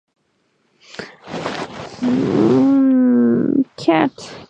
Mmmm... 2.03 3.63
cat. 3.81 4.15